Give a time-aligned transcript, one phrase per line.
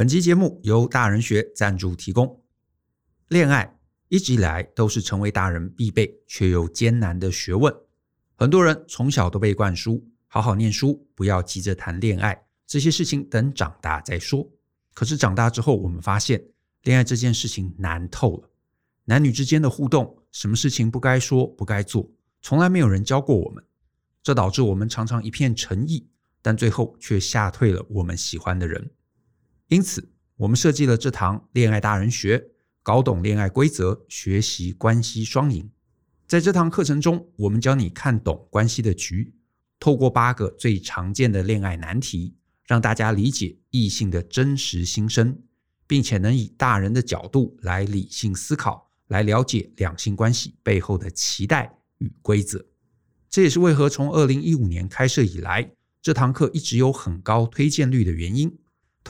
[0.00, 2.42] 本期节目由大人学赞助提供。
[3.28, 7.70] 恋爱一直以来都是成为大人必备却又艰难的学问。
[8.34, 14.50] 很多人从小都被灌输好好念书，不要急着谈恋爱，这些事情等长大再说。
[14.94, 16.42] 可是长大之后，我们发现
[16.84, 18.48] 恋爱这件事情难透了。
[19.04, 22.10] 男女之间的互动，什么事情不该说不该做，
[22.40, 23.62] 从来没有人教过我们。
[24.22, 26.08] 这导致我们常常一片诚意，
[26.40, 28.90] 但最后却吓退了我们喜欢的人。
[29.70, 32.44] 因此，我们设计了这堂恋爱大人学。
[32.82, 35.70] 搞懂恋爱规则，学习关系双赢。
[36.26, 39.32] 在这堂课程中，我们教你看懂关系的局，
[39.78, 42.34] 透过八个最常见的恋爱难题，
[42.66, 45.38] 让大家理解异性的真实心声，
[45.86, 52.64] 并且能以大人的角度来理性思考，来了解两性关系背后的期待与规则。
[53.28, 55.70] 这也是为何从二零一五年开设以来，
[56.02, 58.58] 这堂课一直有很高推荐率的原因。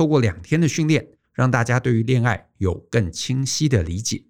[0.00, 1.08] 透过两天的训练。
[1.34, 4.24] 让大家对于恋爱有更清晰的理解。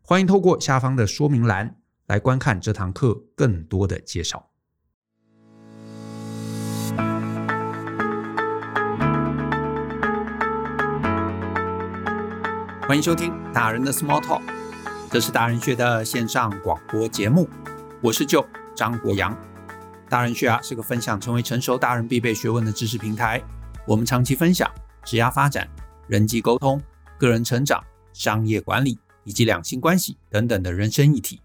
[0.00, 4.50] 欢迎透过下方的说明栏来观看这堂课更多的介绍。
[12.86, 14.42] 欢迎收听大人的 Small Talk，
[15.10, 17.48] 这是大人学的线上广播节目。
[18.00, 19.36] 我是 Joe 张国洋。
[20.08, 23.42] 大人学啊是个分享成为成熟大人必备学问的知识平台。
[23.86, 24.70] 我们长期分享
[25.04, 25.68] 职业发展。
[26.08, 26.82] 人际沟通、
[27.18, 31.40] 个人成长、商业管理以及两性关系等等的人生议题，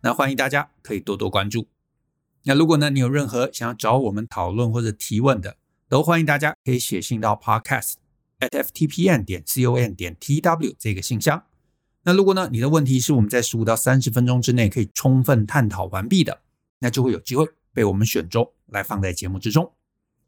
[0.00, 1.68] 那欢迎大家可以多多关注。
[2.42, 5.56] 那如果呢，你有任何想要找我们讨论或者提问的，
[5.88, 7.92] 都欢迎大家可以写信到 podcast
[8.40, 11.44] at ftpn 点 com 点 tw 这个信箱。
[12.02, 16.40] 那如果呢，你的问题是我们在十五到三十分钟之内可以充分探讨完毕的，
[16.80, 19.70] 那就会有机会被我们选中来放在节目之中。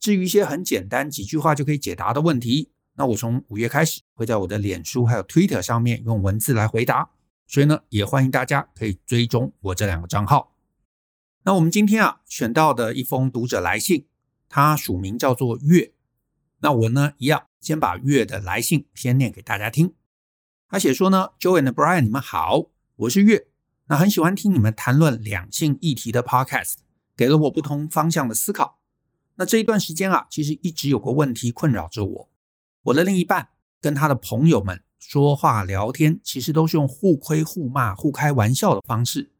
[0.00, 7.10] 至于一些很简单几句话就可以解答的问题，那我从五月开始会在我的脸书还有 Twitter 上面用文字来回答，
[7.46, 10.56] 所以呢，也欢迎大家可以追踪我这两个账号。
[11.44, 14.06] 那我们今天啊选到的一封读者来信，
[14.48, 15.92] 他署名叫做月。
[16.60, 19.94] 那我呢一样先把月的来信先念给大家听。
[20.69, 23.48] 他写说呢，Joe and Brian 你们好，我是月。
[23.86, 26.76] 那很喜欢听你们谈论两性议题的 Podcast，
[27.14, 28.79] 给了我不同方向的思考。
[29.40, 32.28] 那这一段时间啊，其实一直有个问题困扰着我。
[32.82, 33.48] 我的另一半
[33.80, 39.30] 跟他的朋友们说话聊天，其实都是用互亏互骂、互开玩笑的方式，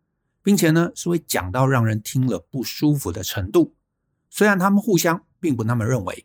[0.43, 3.75] 并且呢是会讲到让人听了不舒服的程度。
[4.31, 6.25] 虽然他们互相并不那么认为。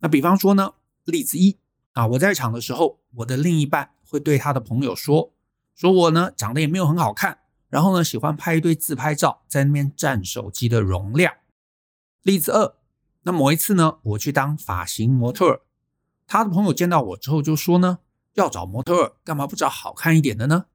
[0.00, 0.74] 那比方说呢，
[1.04, 1.56] 例子一
[1.94, 5.32] 啊，我在场的时候，我的另一半会对他的朋友说，
[5.74, 7.38] 说我呢长得也没有很好看，
[7.70, 11.32] 然后呢喜欢拍一堆自拍照，在那边占手机的容量。
[12.20, 12.74] 例子二，
[13.24, 15.62] 那某一次呢，我去当发型模特。
[16.26, 17.98] 他的朋友见到我之后就说呢，
[18.32, 20.66] 要找模特儿干嘛不找好看一点的呢？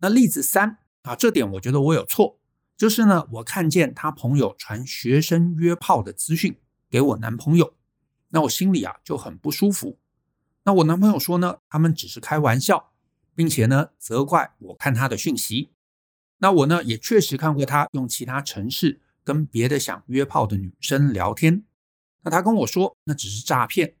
[0.00, 2.38] 那例子三啊，这点我觉得我有错，
[2.76, 6.58] 就是呢，我看见他朋友传学生约炮的资讯
[6.90, 7.74] 给我男朋友，
[8.28, 9.98] 那我心里啊就很不舒服。
[10.64, 12.92] 那我男朋友说呢，他们只是开玩笑，
[13.34, 15.70] 并且呢责怪我看他的讯息。
[16.38, 21.66] 那我呢也确实看过他用其他城市跟别的想约炮的女生聊天。
[22.22, 23.94] 那他跟我说那只是诈骗。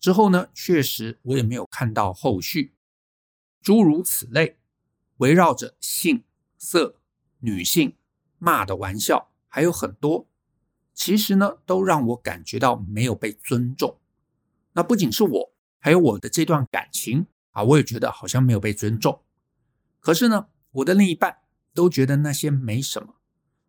[0.00, 2.74] 之后呢，确实我也没有看到后续，
[3.62, 4.58] 诸如此类，
[5.18, 6.24] 围绕着性、
[6.58, 6.96] 色、
[7.38, 7.96] 女性
[8.38, 10.26] 骂的玩笑还有很多，
[10.92, 14.00] 其实呢，都让我感觉到没有被尊重。
[14.72, 19.22] 那不仅是我，还有我的这段感情啊，我也觉得好像没有被尊重。
[20.00, 21.38] 可是呢，我的另一半
[21.72, 23.14] 都觉得那些没什么，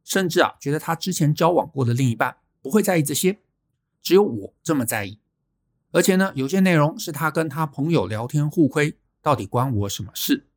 [0.06, 3.40] 甚至啊，觉得他之前交往过的另一半不会在意这些，
[4.02, 5.20] 只有我这么在意。
[5.92, 10.48] 而且呢，有些内容是他跟他朋友聊天互亏，到底关我什么事？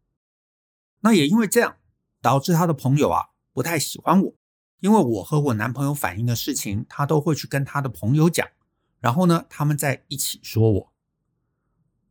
[1.01, 1.77] 那也因为这样，
[2.21, 4.35] 导致他的朋友啊不太喜欢我，
[4.81, 8.47] 因为我和我男朋友反映的事情，他都会去跟他的朋友讲，
[9.01, 10.93] 然后呢，他们在一起说我。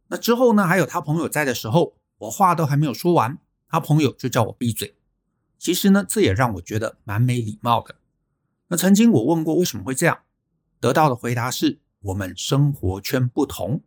[0.08, 3.38] 那之后呢，还有他朋友在的时候，我话都还没有说完，
[3.68, 4.97] 他朋友就叫我闭嘴。
[5.58, 7.96] 其实呢，这也让我觉得蛮没礼貌的。
[8.68, 10.20] 那曾经我问过为什么会这样，
[10.80, 11.80] 得到的回答是。
[12.00, 13.82] 我们生活圈不同，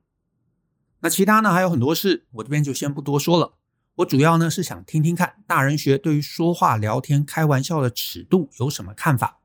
[0.98, 3.54] 那其他呢还有很多事，我这边就先不多说了。
[3.94, 9.40] 我主要呢是想听听看大人学对于说话、聊天、开玩笑的尺度有什么看法，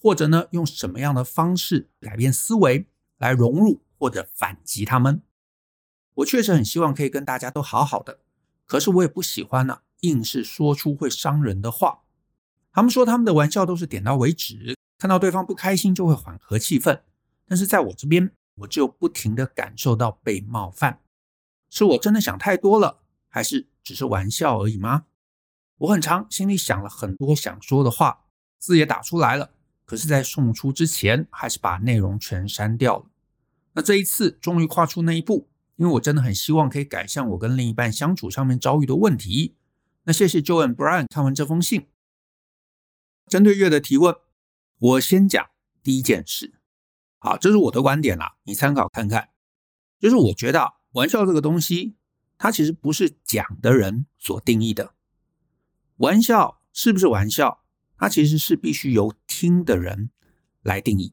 [0.00, 2.86] 或者呢用什么样的方式改变思维
[3.16, 5.22] 来融入或者反击他们。
[6.16, 8.20] 我确实很希望可以跟大家都好好的，
[8.66, 12.02] 可是我也不喜欢呢、硬是说出会伤人的话。
[12.72, 17.00] 他们说他们的玩笑都是点到为止，看到对方不开心就会缓和气氛。
[17.46, 21.00] 但是在我这边，我就不停地感受到被冒犯，
[21.68, 25.06] 是我真的想太多了，还是只是玩笑而已吗？
[25.78, 28.26] 我很长心里想了很多想说的话，
[28.58, 29.50] 字也打出来了，
[29.84, 33.06] 可是，在送出之前，还是把内容全删掉了。
[33.72, 39.56] 那这一次终于跨出那一步，因为我真的很希望可以改善我跟另一半相处上面遭遇的问题。
[40.04, 41.88] 那谢谢 Joan Brian 看完这封信，
[43.26, 44.14] 针对月的提问，
[44.78, 45.50] 我先讲
[45.82, 46.54] 第一件事。
[47.18, 49.28] 好，这是我的观点啦，你参考看看。
[49.98, 51.96] 就是我觉得玩笑这个东西，
[52.38, 54.94] 它其实不是讲的人所定义的。
[55.96, 57.62] 玩笑是不是玩笑，
[57.98, 60.10] 它其实是必须由听的人
[60.62, 61.12] 来定义。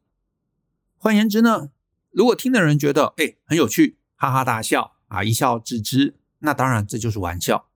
[0.96, 1.72] 换言之呢，
[2.10, 7.70] 如果听的人觉得哎很有趣，哈哈大笑啊，一笑置之，那当然这就是玩笑。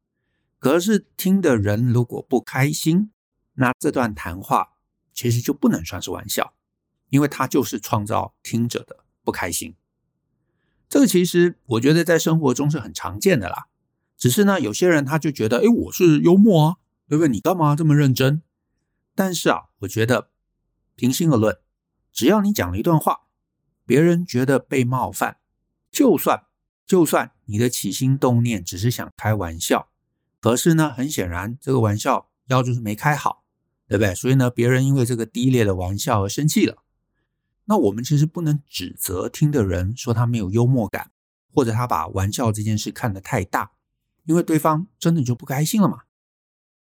[0.61, 3.11] 可是听的人如果不开心，
[3.55, 4.75] 那这段谈话
[5.11, 6.53] 其实就不能算是玩笑。
[7.09, 9.75] 因为它就是创造听者的不开心，
[10.87, 13.67] 这个其实我觉得在生活中是很常见的啦。
[14.15, 16.77] 只是呢，有些人他就觉得，哎，我是幽默啊，
[17.09, 17.27] 对不对？
[17.27, 18.41] 你干嘛这么认真？
[19.13, 20.29] 但是啊，我觉得
[20.95, 21.57] 平心而论，
[22.13, 23.23] 只要你讲了一段话，
[23.85, 25.39] 别人觉得被冒犯，
[25.91, 26.45] 就算
[26.85, 29.89] 就算你的起心动念只是想开玩笑，
[30.41, 33.43] 可是呢，很显然这个玩笑要就是没开好，
[33.88, 34.13] 对不对？
[34.13, 36.83] 所以呢，别人因为这个低劣的玩笑而生气了。
[37.65, 41.11] 那我们其实不能指责听的人说他没有幽默感，
[41.53, 43.71] 或者他把玩笑这件事看得太大，
[44.25, 46.01] 因为对方真的就不开心了嘛。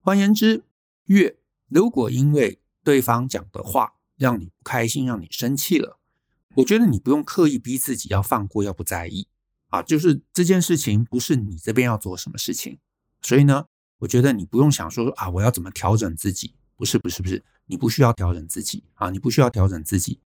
[0.00, 0.64] 换言之，
[1.04, 5.98] 月如果因为对方讲的话让你不开心，让你生气了，
[6.56, 9.28] 我觉得你不用刻意逼自己要放过，要不在意
[9.68, 12.78] 啊，就是这件事情不是你这边要做什么事情，
[13.24, 13.64] 所以呢，
[13.98, 20.20] 我觉得你不用想说啊，我要怎么调整自己，不是不是不是，你不需要调整自己啊，你不需要调整自己。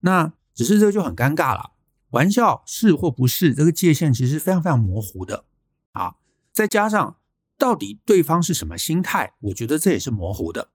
[0.00, 1.72] 那只是这个就很尴尬了。
[2.10, 5.46] 玩笑是或不是，这个界限其实非常非常模糊的
[5.92, 6.16] 啊。
[6.52, 7.16] 再加上
[7.56, 10.70] 到底对方是什么心态，我觉得这也是模糊的。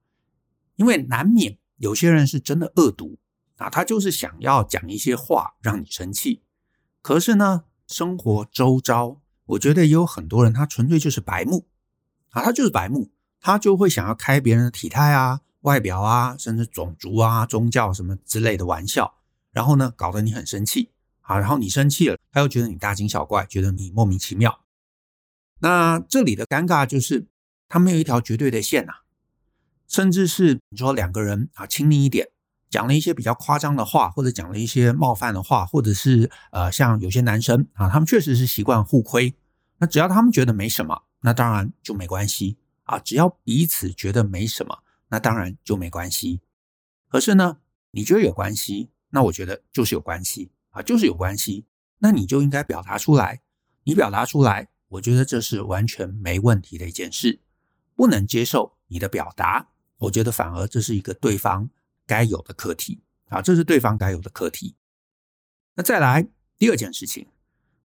[0.77, 3.19] 因为难免有些人是真的恶毒
[3.57, 6.41] 啊，他就是想要讲一些话让你生气。
[7.01, 11.68] 可是呢，生活周遭，我觉得也有很多人，他纯粹就是白目
[12.30, 15.42] 啊，他就是白目，他就会想要开别人的体态啊。
[15.62, 19.15] 外表啊，甚至种族啊、宗教什么之类的玩笑，
[19.51, 24.59] 然后呢，搞得你很生气啊，然后你生气了，他又觉得你大惊小怪，觉得你莫名其妙。
[25.62, 27.25] 那这里的尴尬就是，
[27.68, 28.94] 他没有一条绝对的线呐，
[29.88, 32.30] 甚至是你说两个人啊亲密一点，
[32.75, 39.33] 讲了一些比较夸张的话，或者讲了一些冒犯的话，或者是呃，像有些男生啊，他们确实是习惯互亏，
[39.77, 44.80] 那只要他们觉得没什么，那当然就没关系啊，只要彼此觉得没什么。
[45.07, 46.42] 那当然就没关系，
[47.07, 47.60] 可是呢，
[47.92, 51.66] 你觉得有关系，那我觉得就是有关系啊，就是有关系，
[52.00, 53.39] 那你就应该表达出来。
[53.86, 57.39] 你表达出来，我觉得这是完全没问题的一件事。
[57.95, 59.69] 不能接受你的表达，
[60.00, 61.69] 我觉得反而这是一个对方
[62.06, 64.75] 该有的课题啊，这是对方该有的课题。
[65.75, 67.28] 那再来第二件事情，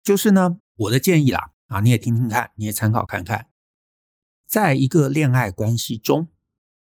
[0.04, 3.48] 就是呢，我的建议啦啊，你也听听看，你也参考看看，
[4.45, 6.27] 在一个恋爱关系中。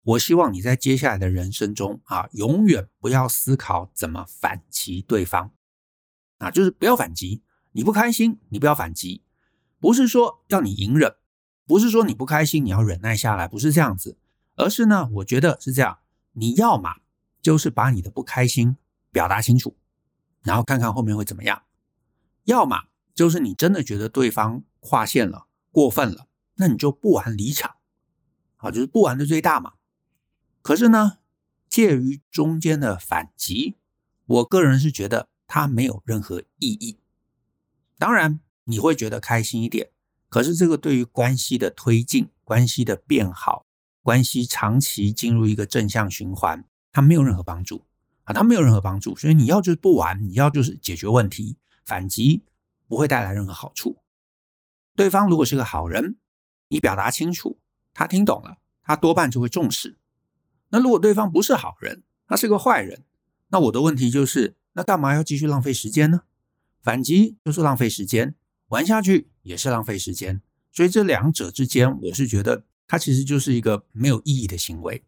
[0.03, 5.50] 我希望你在接下来的人生中啊，永远不要思考怎么反击对方
[6.37, 7.43] 啊，就是不要反击。
[7.73, 9.23] 你不开心，你不要反击，
[9.81, 11.17] 不是说要你隐忍，
[11.67, 14.19] 不是说你不开心你要忍耐下来，不是这样子，
[14.56, 16.01] 而是呢，我觉得是这样，
[16.32, 16.96] 你要嘛
[17.44, 18.79] 就是把你的不开心
[19.13, 19.77] 表达清楚，
[20.43, 21.58] 然后看看后面会怎么样；
[22.44, 22.84] 要么
[23.15, 27.77] 就是你真的觉得对方划线了、过分了，那你就不玩离场，
[28.56, 29.74] 啊，就是不玩的最大嘛。
[30.63, 31.19] 可是呢，
[31.69, 33.77] 介于中间的反击，
[34.24, 36.98] 我个人是觉得它没有任何意义。
[37.98, 39.91] 当然，你会觉得开心一点，
[40.31, 43.67] 可是这个对于关系的推进、关系的变好、
[44.03, 47.84] 关系长期进入一个正向循环，它没有任何帮助
[48.22, 48.32] 啊！
[48.32, 49.15] 它没有任何帮助。
[49.17, 52.44] 所以你要就是不玩，你要就是解决问题，反击
[52.86, 53.98] 不会带来任何好处。
[54.94, 56.17] 对方如果是个好人，
[56.69, 57.58] 你表达清楚，
[57.93, 59.98] 他听懂了，他多半就会重视。
[60.69, 63.03] 那如果对方不是好人，他是个坏人，
[63.48, 66.22] 那我的问题就是，那干嘛要继续浪费时间呢？
[66.81, 68.36] 反击就是浪费时间，
[68.69, 70.41] 玩下去也是浪费时间。
[70.70, 75.05] 所以这两者之间，我是觉得它其实就是一个没有意义的行为。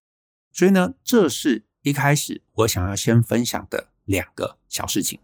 [0.52, 5.21] 所以呢，这是一开始我想要先分享的两个小事情。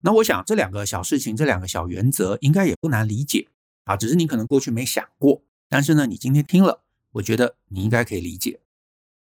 [0.00, 3.48] 那我想这两个小事情，这两个小原则应该也不难理解
[3.84, 8.60] 啊，只是你可能过去没想过，但是呢，你今天听了，我觉得你应该可以理解。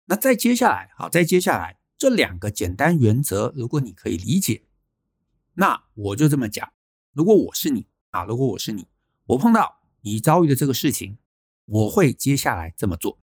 [0.05, 4.63] 那再接下来，好，再接下来这两个简单原则，如果你可以理解，
[5.55, 6.73] 那我就这么讲。
[7.13, 8.87] 如果我是你啊，如果我是你，
[9.25, 11.19] 我碰到你遭遇的这个事情，
[11.65, 13.19] 我会接下来这么做，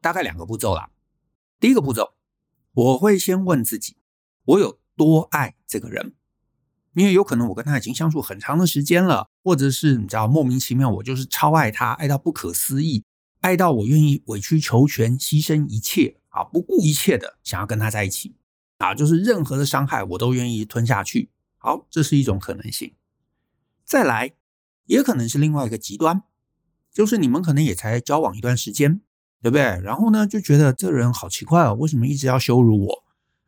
[0.00, 0.92] 大概两个步骤啦。
[1.58, 2.14] 第一个步骤，
[2.78, 3.96] 我会先问自己，
[4.44, 6.14] 我有多爱这个人？
[6.94, 13.02] 因为有可能我跟他已经相处很长的时间了，或者是你知道莫名其妙，我就是超爱他，爱到不可思议，
[13.40, 18.36] 爱到我愿意委曲求全，牺牲一切啊，不顾一切的想要跟他在一起
[18.76, 21.30] 啊，就是任何的伤害我都愿意吞下去。
[21.56, 22.94] 好，这是一种可能性。
[23.84, 24.34] 再来，
[24.84, 26.22] 也可能是另外一个极端，
[26.92, 29.00] 就是你们可能也才交往一段时间，
[29.42, 29.62] 对不对？
[29.82, 33.04] 然后呢，就觉得这人好奇怪哦，为什么一直要羞辱我？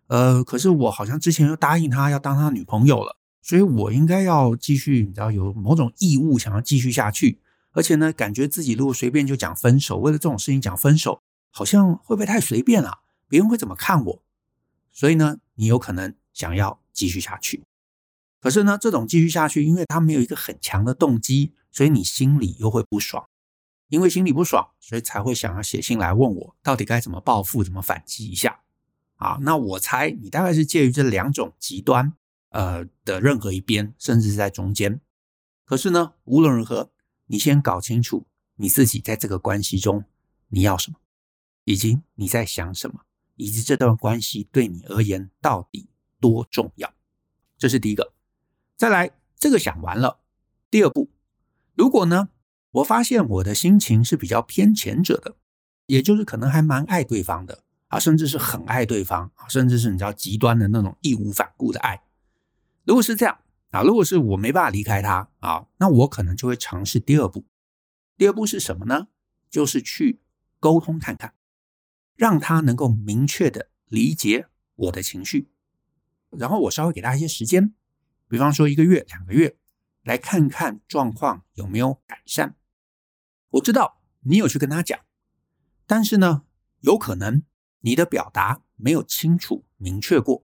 [0.08, 3.16] 呃，可是我好像之前又答应他要当他女朋友了。
[3.42, 7.40] 所以我应该要继续，你知道有某种义务想要继续下去，
[7.72, 12.98] 而且呢，感觉自己如果随便就讲分手，为了这种事情讲分手，好像会不会太随便了？
[13.28, 14.22] 别人会怎么看我？
[14.92, 17.64] 所以呢，你有可能想要继续下去，
[18.40, 23.26] 可是呢，这种继续下去，因为他没有一个很强的动机，所以你心里又会不爽，
[23.90, 28.62] 因为心里不爽，所以才会想要写信来问我，到底该怎么报复，怎么反击一下？
[29.16, 32.14] 啊，那我猜你大概是介于这两种极端。
[32.52, 35.00] 呃的任何一边，甚至是在中间。
[35.64, 36.90] 可是呢，无论如何，
[37.26, 40.04] 你先搞清楚你自己在这个关系中
[40.48, 40.98] 你要什么，
[41.62, 43.02] 以及你在想什么，
[43.36, 46.92] 以及这段关系对你而言到底多重要。
[47.56, 48.12] 这是第一个。
[48.76, 50.18] 再来，这个想完了，
[50.68, 51.08] 第二步，
[51.76, 52.30] 如果呢，
[52.72, 55.36] 我发现我的心情是比较偏前者的，
[55.86, 62.02] 也就是可能还蛮爱对方的啊，甚至是很爱对方啊，甚至是你知道极端的那种义无反顾的爱。
[62.84, 63.38] 如果是这样
[63.70, 67.44] 啊，如果是我没办法离开他啊，那我可能就会尝试第二步。
[68.16, 69.08] 第二步是什么呢？
[69.50, 70.20] 就是去
[70.60, 71.34] 沟通看看，
[72.14, 74.46] 让他能够明确的理解
[74.76, 75.48] 我的情绪，
[76.30, 77.74] 然后我稍微给他一些时间，
[78.28, 79.56] 比方说一个月、两个月，
[80.04, 82.54] 来看看状况有没有改善。
[83.50, 84.98] 我知道你有去跟他讲，
[85.86, 86.42] 但是呢，
[86.80, 87.42] 有可能
[87.80, 90.44] 你的表达没有清楚明确过。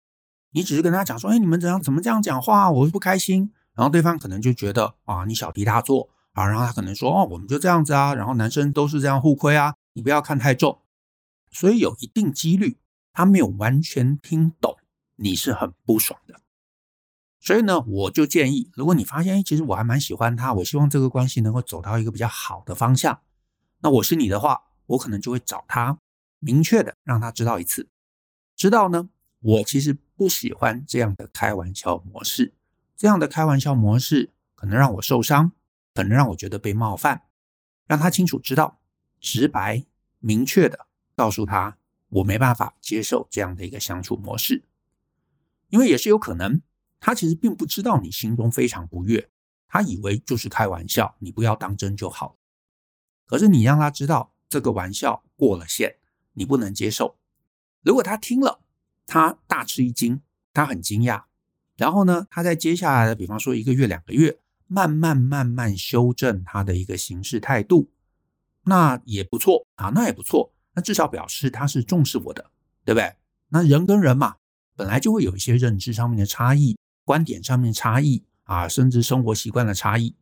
[0.52, 3.52] 你只是跟他讲说，哎，你们怎样怎么这样讲话，我不开心。
[3.74, 6.48] 然后对方可能就觉得啊，你小题大做啊。
[6.48, 8.16] 然后他可能说，哦，我们就这样子啊。
[8.16, 10.82] 然后男生都是这样互亏啊，你不要看太重。
[11.52, 12.80] 所以有一定几率
[13.12, 14.78] 他没有完全听懂，
[15.18, 16.40] 你是很不爽的。
[17.46, 23.20] 所以呢，我就建议，如果你发现，哎，其实我还蛮喜欢他，我希望这个关系能够走到一个比较好的方向，
[23.82, 26.00] 那我是你的话，我可能就会找他
[26.40, 27.88] 明确的让他知道一次，
[28.56, 29.10] 知道呢。
[29.42, 32.56] 我其实不喜欢这样的开玩笑模式，
[32.98, 35.52] 这样的开玩笑模式可能让我受伤，
[35.94, 37.22] 可能让我觉得被冒犯。
[37.86, 38.80] 让他清楚知道，
[39.20, 39.86] 直白
[40.18, 41.78] 明确的告诉他，
[42.10, 44.64] 我没办法接受这样的一个相处模式，
[45.70, 46.60] 因为也是有可能，
[47.06, 49.30] 他其实并不知道你心中非常不悦，
[49.68, 52.36] 他以为就是开玩笑，你不要当真就好。
[53.28, 55.98] 可是你让他知道这个玩笑过了线，
[56.34, 57.20] 你不能接受。
[57.84, 58.60] 如果他听了，
[59.06, 60.20] 他大吃一惊，
[60.52, 61.26] 他很惊讶，
[61.76, 67.92] 然后呢，他在接下来的，比方说一个月、两个月，慢慢慢慢修正他的一个行事态度，
[68.64, 72.50] 那也不错啊，那也不错，那至少表示他是重视我的，
[72.84, 73.16] 对不对？
[73.50, 74.38] 那人跟人嘛，
[74.76, 80.16] 本来就会有一些认知上面的差异，观点上面差异啊，甚至生活习惯的差异。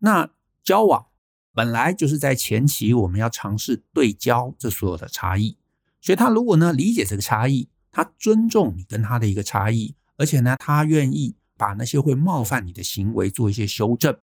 [0.00, 0.28] 那
[0.64, 1.06] 交往
[1.52, 5.56] 本来就是在前期我们要尝试对焦这所有的差异，
[6.00, 7.68] 所以他如果呢理解这个差异。
[7.94, 14.18] 他尊重你跟他的一个差异，而且呢，他愿意把那些会冒犯你的行为做一些修正。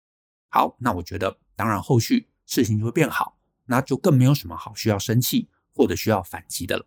[0.50, 6.84] 好，那我觉得，当然后续事情就会变好，那就更没有什么好需要生气或者需要反击的了。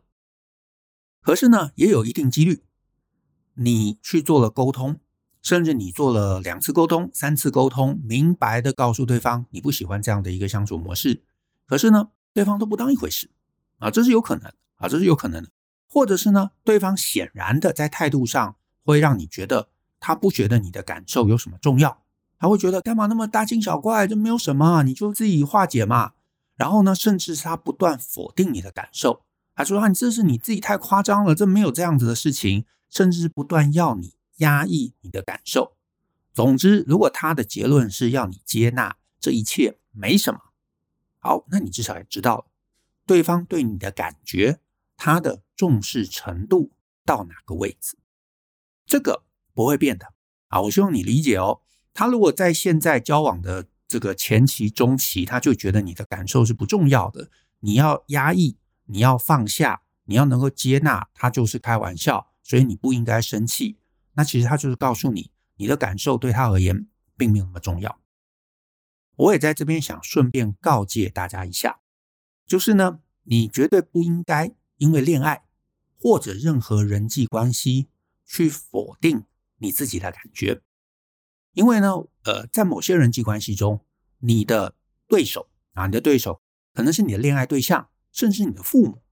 [1.23, 2.61] 可是呢，也有一定几率，
[3.55, 4.99] 你去做了沟通，
[5.41, 11.21] 甚至你做了两次沟通、三次沟通，明白的告诉对方你不喜欢这样的一个相处模式，
[11.65, 13.29] 可是呢，对方都不当一回事
[13.79, 15.49] 啊，这是有可能啊，这是有可能的。
[15.89, 22.03] 或者是呢，对方显然的在态度上会让你觉得他不觉得你的感受有什么重要，
[22.37, 26.11] 他会觉得干嘛那么大惊小怪，这没有什么，你就自己化解嘛。
[26.57, 29.21] 然后呢，甚至是他不断否定你的感受，
[29.55, 35.77] 他说啊，你这是你自己太夸张了，这没有这样子的事情，甚至不断要你压抑你的感受。
[36.33, 40.39] 总之，如果他的结论是要你接纳这一切没什么，
[41.19, 42.45] 好，那你至少也知道了
[43.05, 44.59] 对方对你的感觉。
[44.99, 46.71] 他的重视程度
[47.05, 47.99] 到哪个位置，
[48.87, 50.07] 这个不会变的
[50.47, 50.61] 啊！
[50.61, 51.61] 我希望你理解哦。
[51.93, 57.29] 他如果在现在交往的这个前期、中期，他就觉得你的感受是不重要的，
[57.59, 63.77] 你要压抑，你要放下，你要能够接纳，他就是开玩笑，所以你不应该生气。
[64.17, 67.99] 那其实他就是告诉你，你的感受对他而言并没有那么重要。
[69.15, 71.79] 我也在这边想顺便告诫大家一下，
[72.47, 75.43] 就是呢，你绝对不应该因为恋爱
[76.01, 77.89] 或者任何人际关系
[78.25, 79.23] 去否定
[79.57, 80.61] 你自己的感觉，
[81.53, 81.93] 因为呢，
[82.23, 83.85] 呃，在某些人际关系中，
[84.17, 84.75] 你的
[85.07, 86.41] 对手啊，你的对手
[86.73, 89.03] 可能是你的恋爱对象，甚至你的父母，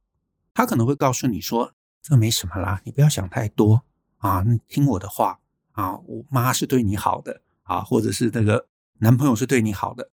[0.55, 3.83] 他可能会告诉你说：“这没什么啦，你不要想太多
[4.17, 5.39] 啊，你听我的话
[5.71, 8.67] 啊，我妈是对你好的啊，或者是那个。”
[8.99, 10.09] 男朋友是对你好的，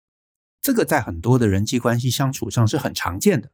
[0.62, 3.52] 这个在很多的人际关系相处上是很常见的。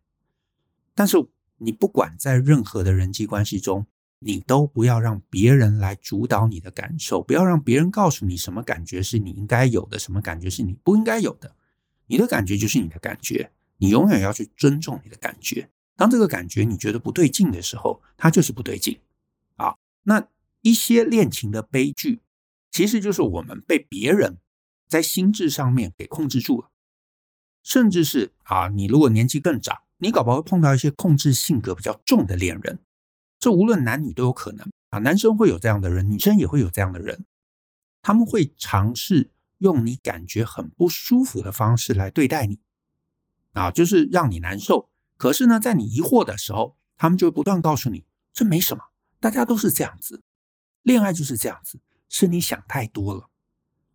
[0.94, 1.18] 但是
[1.58, 3.88] 你不管在任何的人际关系中，
[4.20, 11.56] 你都不要让别人来主导你的感受，不要让别人告诉你什么感觉是你应该有的，什么感觉是你不应该有的。
[12.06, 15.72] 你的感觉就是你的感觉，你永远要去尊重你的感觉。
[15.96, 19.00] 当这个感觉你觉得不对劲的时候，它就是不对劲。
[19.56, 20.28] 啊，那
[20.65, 22.24] 一些恋情的悲剧，
[22.72, 24.39] 其实就是我们被别人。
[24.88, 26.72] 在心智上面给控制住了，
[27.62, 32.79] 甚至是啊，你如果年纪更长，你搞不好会碰到一些控制性格比较重的恋人。
[33.39, 37.25] 这无论男女都有可能啊，男生会有这样的人，女生也会有这样的人。
[38.01, 39.29] 他们会尝试
[39.60, 42.60] 用你感觉很不舒服的方式来对待你，
[43.53, 44.89] 啊，就是让你难受。
[45.17, 48.84] 可是呢，在你疑惑的时候，他们就会不断告诉你，这没什么，
[49.19, 50.22] 大家都是这样子，
[50.86, 53.30] 恋爱就是这样子，是你想太多了。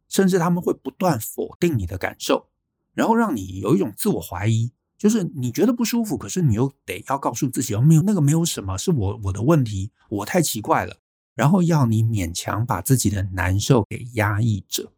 [0.09, 2.49] 甚至他们会不断否定你的感受，
[2.95, 10.97] 然后让你有一种自我怀疑，就是你觉得不舒服，可是你又得要告诉自己，哦，没有那个没有什么，是我我的问题，我太奇怪了，
[11.37, 14.93] 然后要你勉强把自己的难受给压抑着。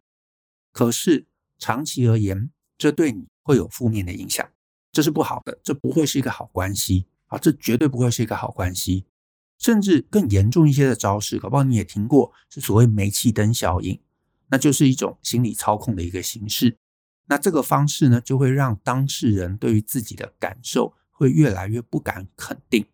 [0.73, 1.27] 可是
[1.59, 4.49] 长期而言，这对你会有负面的影响，
[4.91, 9.05] 这是不好的，这不会是一个好关系啊，这绝对不会是一个好关系。
[9.62, 13.99] 甚至更严重一些的招式，搞不好你也听过，是所谓煤气灯效应。
[14.49, 16.76] 那就是一种心理操控的一个形式。
[17.26, 22.85] 那这个方式呢，就会让当事人对于自己的感受会越来越不敢肯定。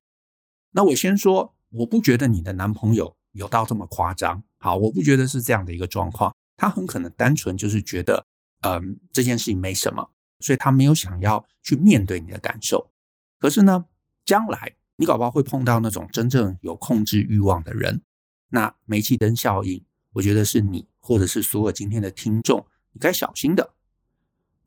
[0.73, 4.43] 那我先说，我不觉得你的男朋友有到这么夸张。
[4.59, 6.37] 好，我不觉得是这样的一个状况。
[6.59, 8.27] 他很可能单纯就是觉得，
[8.61, 12.91] 嗯，这件事情没什么，所以他没有想要去面对你的感受。
[13.39, 13.87] 可是呢，
[14.25, 18.03] 将来你搞不好会碰到那种真正有控制欲望的人。
[18.51, 19.83] 那煤气灯效应，
[20.13, 20.87] 我觉得是你。
[21.01, 23.73] 或者是所有今天的听众，你该小心的。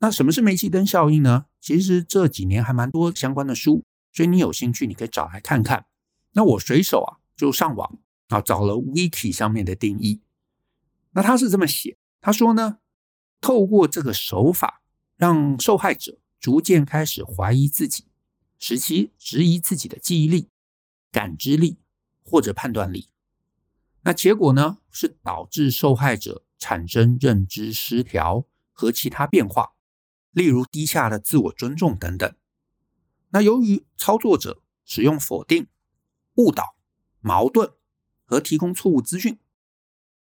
[0.00, 1.46] 那什么是煤气灯效应呢？
[1.60, 5.86] 其实这几年还蛮多相关的书，所以你有兴趣，你可以找来看看。
[6.32, 10.22] 那我随手啊就上网啊找了 Wiki 上面的定义。
[11.12, 12.78] 那他是这么写，他说呢，
[13.40, 14.82] 透过这个手法，
[15.16, 18.06] 让受害者逐渐开始怀疑自己，
[18.62, 20.48] 使其质疑自己的记忆力、
[21.10, 21.78] 感知力
[22.22, 23.08] 或者判断力。
[24.02, 29.72] 那结果呢，是导致受害者产生认知失调和其他变化，
[30.30, 32.32] 例如低下的自我尊重等等。
[33.30, 35.66] 那由于操作者使用否定、
[36.36, 36.76] 误导、
[37.18, 37.72] 矛盾
[38.24, 39.40] 和提供错误资讯，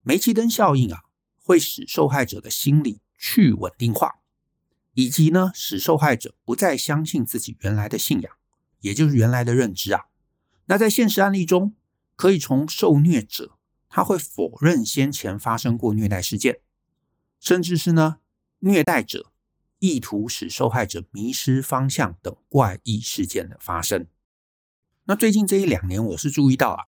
[0.03, 1.03] 煤气灯效应啊，
[1.43, 4.18] 会使受害者的心理去稳定化，
[4.99, 8.33] 以及呢，使受害者不再相信自己原来的信仰，
[8.81, 10.07] 也就是原来的认知啊。
[10.67, 11.77] 那在现实案例中，
[12.17, 13.57] 可以从受虐者。
[13.89, 16.59] 他会否认先前发生过虐待事件，
[17.39, 18.19] 甚至是呢，
[18.59, 19.31] 虐待者
[19.79, 24.09] 意图使受害者迷失方向等怪异事件的发生。
[25.05, 26.85] 那最近这一两年，我是注意到啊，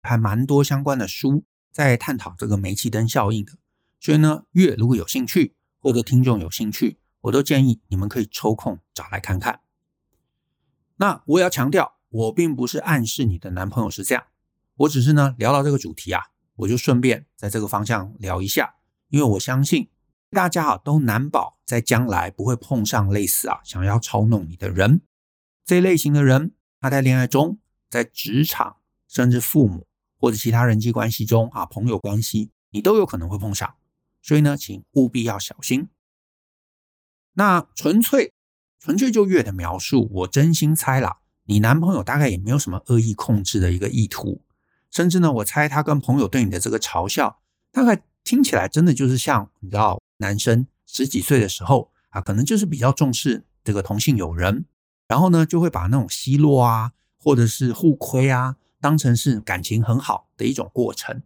[0.00, 3.58] 还蛮多相关的书在探讨这个煤气灯效应的。
[3.98, 9.60] 所以呢，月如果有兴趣，或者听众有兴趣，我都建议你们可以抽空找来看看。
[10.96, 14.24] 那我也要强调，我并不是暗示你的男朋友是这样，
[14.76, 16.30] 我只是呢聊到这个主题啊。
[16.56, 18.74] 我就顺便在这个方向聊一下，
[19.10, 19.90] 因为我相信
[20.30, 25.02] 大家啊都难保在将来不会碰上类似啊想要操弄你的人。
[25.64, 29.86] 这一类型的人，他在恋爱中、在职场，甚至父母
[30.18, 33.76] 或者其他人际关系中啊朋友关系，你都有可能会碰上。
[34.20, 35.88] 所以呢，请务必要小心。
[37.38, 38.32] 那纯粹
[38.80, 44.42] 纯粹就月的描述，我真心猜啦，你男朋友大概也没有什么恶意控制的一个意图。
[44.90, 47.38] 甚至呢，我猜他跟朋友对你的这个嘲笑，
[47.70, 54.64] 大概听起来真的就是像你知道，男生十几岁的时候啊，可能就是比较重视这个同性友人，
[55.06, 61.22] 然后呢，就会把那种奚落啊，或者是互亏啊，当成是感情很好的一种过程。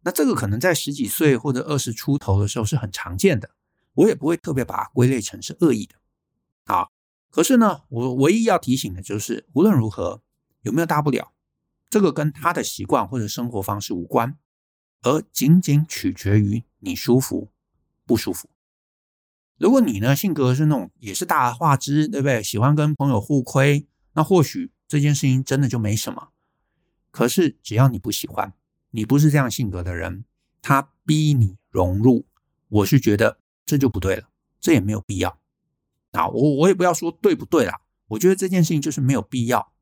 [0.00, 3.50] 那这个可能在十几岁或者二十出头的时候是很常见的，
[3.94, 5.94] 我也不会特别把它归类成是恶意的。
[6.64, 6.92] 好，
[7.30, 10.22] 可是呢，我唯一要提醒的就是，无论如何，
[10.62, 11.32] 有没有大不了？
[11.90, 14.38] 这个跟他的习惯或者生活方式无关，
[15.02, 17.50] 而仅仅取决于你舒服
[18.06, 18.48] 不舒服。
[19.58, 22.42] 如果你呢性格是那种也是大而化之，对不对？
[22.42, 26.30] 喜欢跟朋友互亏，那或许这件事情真的就没什么。
[27.10, 28.54] 可是只要你不喜欢，
[28.90, 30.24] 你不是这样性格的人，
[30.62, 32.26] 他逼你融入，
[32.68, 34.28] 我是觉得这就不对了，
[34.60, 35.38] 这也没有必要。
[36.12, 39.72] 啊，我我也不要说对不对啦，我觉得这件事情就是没有必要，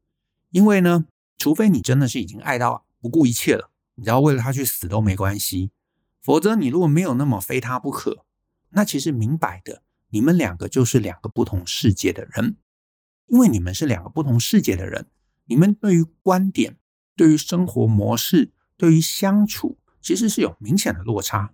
[0.51, 1.07] 因为呢，
[1.39, 5.71] 除非你真的是已经爱到不顾一切了，你只要为了他去死都没关系，
[6.23, 8.25] 否则你如果没有那么非他不可。
[8.71, 12.57] 那其实明摆的，你们两个就是两个不同世界的人，
[13.27, 15.09] 因为你们是两个不同世界的人，
[15.47, 16.77] 你们对于观点、
[17.17, 21.53] 对于生活模式、对于相处，其实是有明显的落差。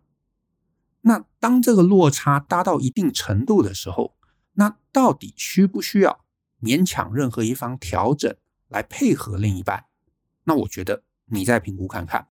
[1.07, 4.17] 那当这个落差达到一定程度的时候，
[4.55, 6.25] 那到底需不需要
[6.61, 8.35] 勉强任何一方调整
[8.67, 9.85] 来配合另一半？
[10.43, 12.27] 那我觉得你再评估看看。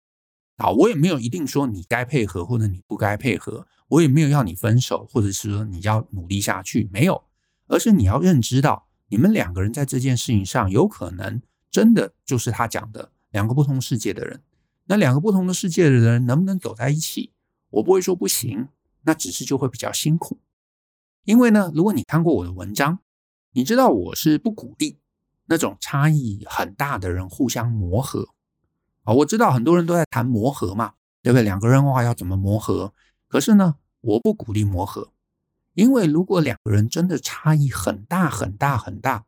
[0.58, 3.66] 啊，我也没有一定说你该配合或者你不该配合。
[3.88, 7.24] 我也没有要你分手，或者是说你要努力下去，没有，
[7.68, 14.42] 而是你要认知到，你们两个人在这件事情上，有可能真的就是他讲的两个不同世界的人。
[14.86, 17.32] 那两个不同的世界的人能不能走在一起？
[17.76, 18.70] 我不会说不行，
[19.04, 20.40] 那只是就会比较辛苦。
[21.26, 23.00] 因为呢，如果你看过我的文章，
[23.52, 25.00] 你知道我是不鼓励
[25.48, 28.30] 那种差异很大的人互相磨合
[29.04, 29.14] 啊。
[29.14, 31.44] 我知道很多人都在谈磨合嘛，对不对？
[31.44, 32.94] 两个人的话要怎么磨合？
[33.28, 35.12] 可是呢，我不鼓励磨合，
[35.74, 39.26] 因为如果两个人真的差异很大很大很大，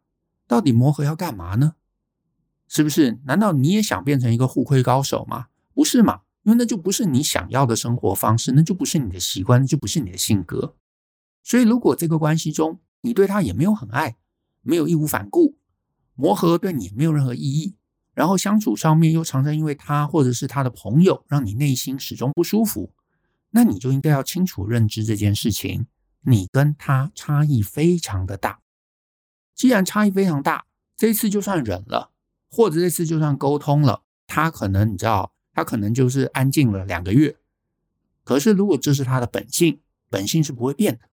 [0.47, 1.73] 到底磨合要干嘛呢？
[2.69, 3.19] 是不是？
[3.25, 5.47] 难道你也想变成一个互亏高手吗？
[5.73, 6.21] 不是嘛？
[6.47, 10.75] 因为那就不是你想要的生活方式，那就不是你的习惯，那就不是你的性格。
[11.43, 14.15] 所以，如果这个关系中你对他也没有很爱，
[14.61, 15.57] 没有义无反顾，
[16.15, 17.75] 磨合对你也没有任何意义，
[18.13, 22.93] 然后相处上面又常常因为他或者是他的朋友让你内心始终不舒服。
[23.49, 25.87] 那你就应该要清楚认知这件事情，
[26.21, 28.61] 你跟他差异非常的大。
[29.53, 32.11] 既然差异非常大，这次就算忍了，
[32.49, 37.35] 或者这次就算沟通了，他可能你知道，他可能就是安静了两个月。
[38.23, 41.09] 可是如果这是他的本性，本性是不会变的。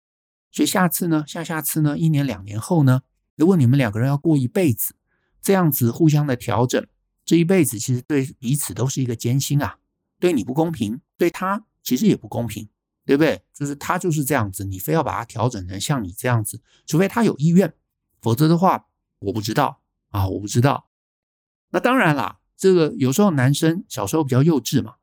[0.50, 3.02] 所以下次呢，下下次呢，一年两年后呢，
[3.36, 4.96] 如果你们两个人要过一辈子，
[5.40, 6.84] 这样子互相的调整，
[7.24, 9.78] 这一辈子其实对彼此都是一个艰辛啊，
[10.18, 11.64] 对你不公平，对他。
[11.84, 12.68] 其实也不公平，
[13.04, 13.44] 对不对？
[13.52, 17.72] 就是他就是这样子，你非要把他调整成像你这样子，除非他有意愿，
[18.20, 18.88] 否则的话，
[19.20, 20.88] 我不知道啊，我不知道。
[21.70, 24.94] 那当然啦，这个有时候男生小时候比较幼稚嘛，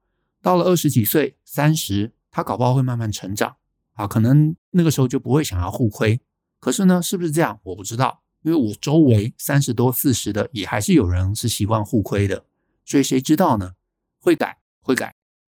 [0.41, 3.58] 到了二十几岁、三十，他搞不好会慢慢成长
[3.95, 6.22] 啊，可能那个时候就不会想要互亏。
[6.62, 7.60] 可是呢，是不是这样？
[7.63, 12.45] 我不知道，因为我周围三十多、四十的也还是有人是习惯互亏的，
[12.86, 13.74] 所以谁知道呢？
[14.22, 15.13] 会改，会改，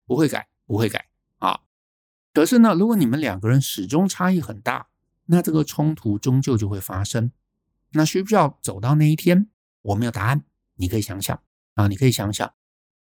[0.08, 1.06] 不会改，不会改。
[1.38, 1.60] 啊，
[2.34, 4.88] 可是呢，如果你们两个人始终差异很大，
[5.28, 7.32] 那这个冲突终究就会发生。
[7.92, 9.52] 那需不需要走到那一天？
[9.84, 10.44] 我没有答案，
[10.78, 11.40] 你可以想想
[11.76, 12.54] 啊，你可以想想，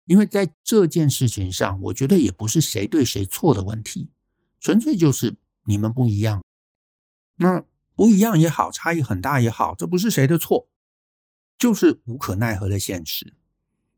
[0.05, 4.09] 因为在这件事情上，我觉得也不是谁对谁错的问题，
[4.59, 6.41] 纯粹就是你们不一样。
[7.37, 7.63] 那
[7.95, 10.67] 不一样也好，差异很大也好，这不是谁的错，
[11.57, 13.33] 就是无可奈何的现实。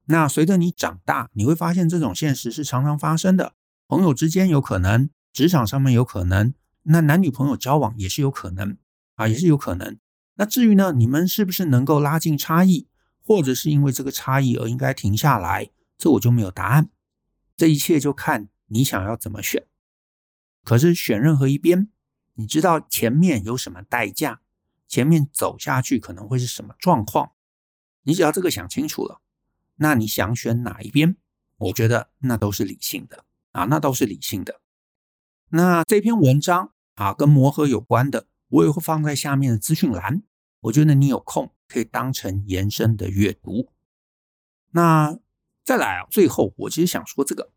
[0.05, 3.53] 那随着你长大，你会发现这种现实是常常发生的。
[3.87, 6.53] 朋友之间有可能，职场上面有可能，
[6.83, 8.77] 那男女朋友交往也是有可能
[9.15, 9.97] 啊，也是有可能。
[10.35, 12.87] 那至于呢，你们是不是能够拉近差异，
[13.23, 16.89] 或者是因为这个差异而应该停下来，这我就没有答案。
[17.55, 19.65] 这一切就看你想要怎么选。
[20.63, 21.89] 可是选任何一边，
[22.33, 24.41] 你知道前面有什么代价，
[24.87, 27.31] 前面走下去可能会是什么状况，
[28.03, 29.21] 你只要这个想清楚了，
[29.75, 31.17] 那你想选哪一边，
[31.57, 33.25] 我觉得那都是理性的。
[33.51, 34.61] 啊，那都是理性的。
[35.49, 40.23] 那这篇文章啊，跟磨合有关的，我也会放在下面的资讯栏。
[40.61, 43.69] 我觉得你有空可以当成延伸的阅读。
[44.71, 45.17] 那
[45.63, 47.51] 再来啊，最后我其实想说这个，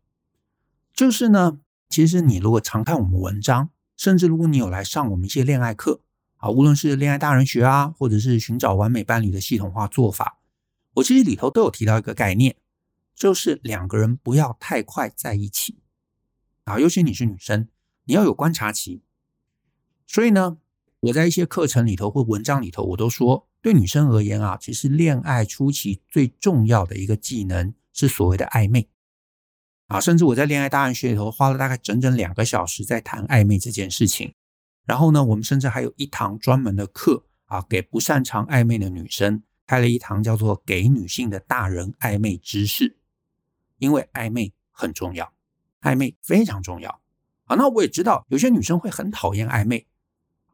[0.93, 6.01] 就是呢，其实你如果常看我们文章，甚至如果你有来上我们一些恋爱课
[6.37, 10.39] 啊，无论是恋爱大人学啊，或者是寻找完美伴侣的系统化做法，
[10.93, 12.55] 我其实里头都有提到一个概念，
[13.15, 15.79] 就是两个人不要太快在一起。
[16.65, 17.67] 啊，尤其你是女生，
[18.05, 19.03] 你要有观察期。
[20.07, 20.57] 所以呢，
[20.99, 28.87] 我在一些课程里头或文章里头，我都说，对女生而言啊，其实恋爱初期最重要的一个技能是所谓的暧昧。
[29.87, 34.35] 啊，甚至我在恋爱大案学里头花了大概整整两个小时在谈暧昧这件事情。
[34.83, 42.95] 然后呢，我们甚至还有一堂专门的课啊，给不擅长暧昧的女生开了一堂叫做“给女性的大人暧昧知识”，
[43.79, 45.33] 因为暧昧很重要。
[45.81, 47.01] 暧昧非常重要
[47.45, 47.55] 啊！
[47.55, 49.87] 那我也知道有些女生会很讨厌暧昧，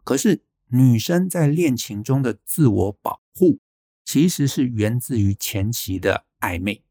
[0.05, 3.59] 可是女生在恋情中的自我保护，
[4.05, 6.81] 其实是源自于前期的暧昧、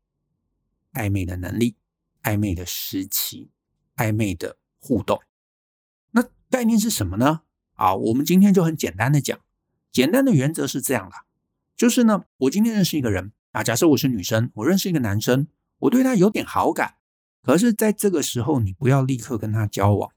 [0.92, 1.76] 暧昧的能力、
[2.22, 3.50] 暧昧的时期、
[3.96, 5.22] 暧昧的互动。
[6.10, 7.40] 那概念是什么呢？
[7.72, 9.40] 啊，我们今天就很简单的讲，
[9.90, 11.16] 简单的原则是这样的，
[11.74, 16.96] 就是呢，我今天认识一个人啊，假设我是女生，我认识一个男生，我对他有点好感，
[17.40, 20.12] 可是在这个时候，你不要立刻跟他交往，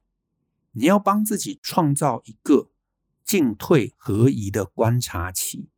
[0.73, 2.69] 你要帮自己创造一个
[3.23, 5.69] 进退合宜的观察期。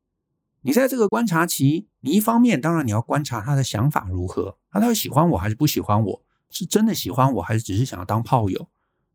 [0.62, 8.68] 你在这个观察期，你一方面当然你要观察他的想法如何，他到底喜欢我还是不喜欢我，是真的喜欢我还是只是想要当炮友，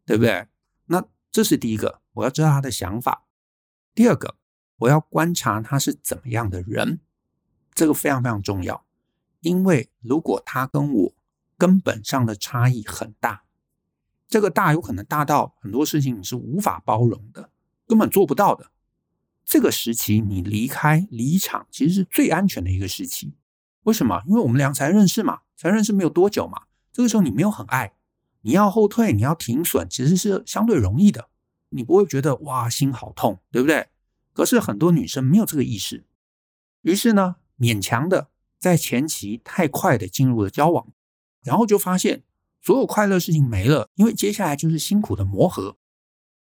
[0.07, 0.47] 对不对？
[0.87, 3.25] 那这是第一个，我要知道他的想法。
[3.95, 4.37] 第二个，
[4.77, 7.01] 我要观察他是怎么样的人，
[7.75, 8.85] 这个非常非常重要，
[9.41, 11.13] 因为如果他跟我
[11.59, 13.43] 根本上的差异很大，
[14.29, 17.51] 这个大有可能大到很多事情你是无法包容的，
[17.91, 18.71] 根本做不到的。
[19.45, 23.35] 这个时期，你离开离场，其实是最安全的一个时期。
[23.83, 24.23] 为什么？
[24.29, 26.63] 因为我们俩才认识嘛，才认识没有多久嘛。
[26.93, 27.95] 这个时候你没有很爱，
[28.43, 31.31] 你要后退，你要停损，其实是相对容易的。
[31.71, 33.89] 你不会觉得哇，心好痛，对不对？
[34.33, 36.05] 可是很多女生没有这个意识，
[36.83, 40.87] 于是呢，勉强的在前期太快的进入了交往，
[41.43, 42.23] 然后就发现
[42.63, 45.77] 所有快乐事情没了，因为接下来就是辛苦的磨合。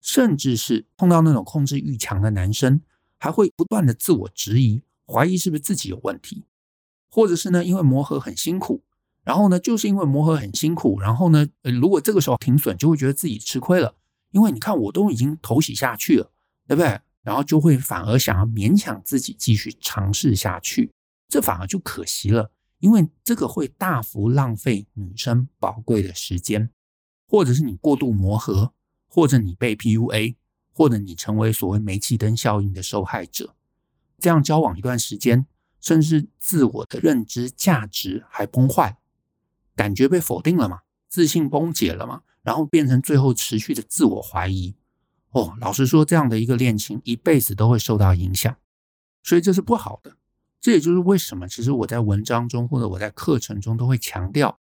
[0.01, 2.81] 甚至是碰到那种控制欲强的男生，
[3.17, 6.45] 还会不断的自我质疑，怀疑是不是自己有问题，
[7.11, 8.83] 或者是呢，因为磨合很辛苦，
[9.23, 13.95] 然后呢，就是因为磨合很辛苦，然后呢，呃，如果这个时候停损，就会觉得自己吃亏了，
[14.31, 16.31] 因为你看我都已经投洗下去了，
[16.67, 16.99] 对不对？
[17.21, 20.89] 然后就会反而想要勉强自己继续尝试下去，
[21.27, 26.69] 这反而就可惜了，因为这个会大幅浪费女生宝贵的时间，
[27.27, 28.73] 或者是你过度磨合。
[29.09, 30.35] 或者你被 PUA，
[30.71, 33.55] 或者你成为所谓煤气灯效应的受害者，
[34.19, 35.45] 这样交往一段时间，
[35.81, 38.97] 甚至自我的认知价值还崩坏，
[39.75, 44.75] 感觉被否定了嘛，自信崩解了嘛，然后变成最后持续的自我怀疑。
[45.31, 48.55] 哦，老实说，这样的一个恋情一辈子都会受到影响，
[49.23, 50.17] 所以这是不好的。
[50.59, 54.59] 这也就是为什么，其实我在文章中或者我在课程中都会强调，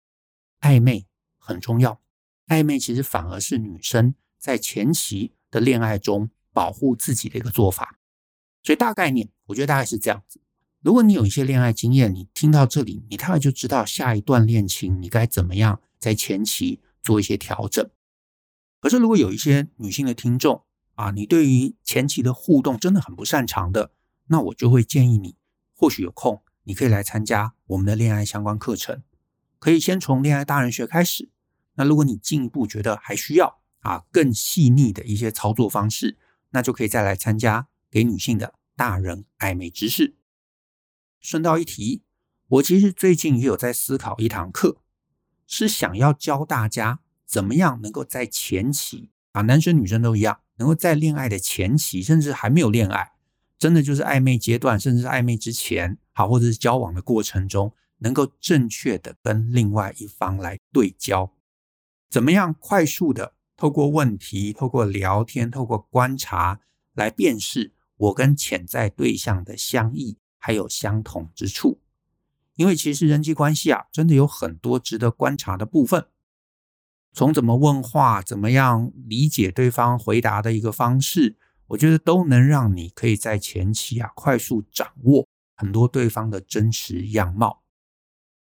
[0.60, 1.06] 暧昧
[1.38, 2.00] 很重要。
[2.46, 4.14] 暧昧其实反而是女生。
[4.38, 7.98] 在前期的恋爱中保护自己的一个做法，
[8.62, 10.40] 所以大概念，我觉得大概是这样子。
[10.80, 17.90] 如果你有一些恋爱经验，你听到这里，你大概就知道下一段恋情你该怎么样在前期做一些调整。
[18.80, 20.62] 可是如果有一些女性的听众
[20.94, 23.90] 啊，你对于前期的互动真的很不擅长的，
[24.28, 25.36] 那我就会建议你，
[25.74, 29.02] 或许有空，你可以来参加我们的恋爱相关课程，
[29.58, 31.28] 可以先从恋爱大人学开始。
[31.74, 36.16] 那如果你进一步觉得还需要，啊，更细腻的一些操作方式，
[36.50, 40.16] 那就可以再来参加给女性的大人暧昧知识。
[41.20, 42.02] 顺道一提，
[42.48, 44.78] 我其实最近也有在思考一堂课，
[45.46, 53.12] 是想要教大家怎么样能够在前期啊，男生女生都一样，能够在恋爱的前期，甚至还没有恋爱，
[53.58, 61.32] 真的就是暧昧阶段，甚至是暧昧之前，好，或者是交往的过程中，能够正确的跟另外一方来对焦，
[62.08, 63.34] 怎么样快速的。
[63.58, 66.60] 透过问题，透过聊天，透过观察
[66.94, 71.80] 来辨识我跟潜在对象的相异还有相同之处。
[72.54, 76.06] 因为其实人际关系啊，真的有很多值得观察的部分。
[77.12, 87.64] 从怎么问话，怎么样理解对方回答的一个方式，我觉得都能让你可以在前期啊快速掌握很多对方的真实样貌。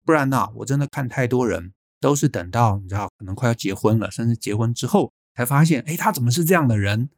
[0.05, 1.73] 不然呢、我真的看太多人。
[2.01, 7.09] 都是等到你知道可能快要结婚了，甚至结婚之后才发现，哎，他怎么是这样的人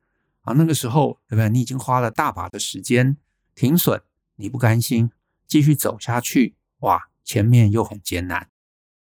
[0.41, 0.53] 啊？
[0.53, 1.49] 那个时候对不对？
[1.49, 3.17] 你已经花了大把的时间
[3.55, 4.01] 停损，
[4.35, 5.09] 你不甘心
[5.47, 8.49] 继续走下去，哇，前面又很艰难，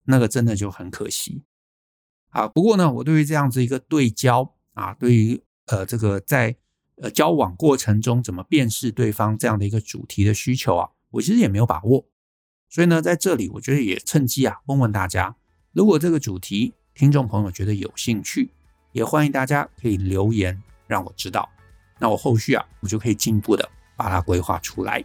[0.05, 1.43] 那个真的就很可惜
[2.29, 2.47] 啊。
[2.47, 6.55] 不过呢，我对于这样子一个对焦啊，对于呃这个在
[6.97, 12.07] 呃交往过程中怎么辨识对方这样的一个主题的需求啊，我其实也没有把握，
[12.69, 15.37] 所以呢，在这里我觉得也趁机啊问问大家。
[15.73, 18.51] 如果这个主题听众朋友觉得有兴趣，
[18.93, 21.49] 也欢迎大家可以留言让我知道。
[21.99, 25.05] 那我后续啊，我就可以进一步的把它规划出来。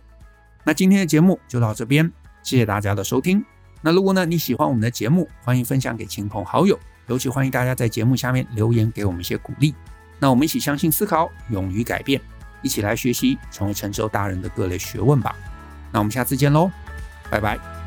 [0.63, 3.45] 那今天的节目就到这边，谢谢大家的收听。
[3.81, 9.75] 那如果呢你喜欢我们的节目，欢迎分享给亲朋好友，尤其欢迎大家在节目下面留言给我们一些鼓励。
[10.19, 12.19] 那我们一起相信、思考、勇于改变，
[12.63, 15.35] 一起来学习成为成熟大人的各类学问吧。
[15.91, 16.71] 那我们下次见喽，
[17.29, 17.84] 拜拜。